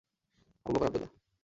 Abu 0.65 0.73
Bakr 0.75 0.87
Abdullah. 0.87 1.11